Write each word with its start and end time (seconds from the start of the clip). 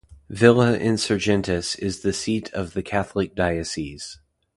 Villa 0.31 0.79
Insurgentes 0.79 1.77
is 1.77 1.99
the 1.99 2.11
seat 2.11 2.51
of 2.53 2.73
the 2.73 2.81
Catholic 2.81 3.35
diocese. 3.35 4.17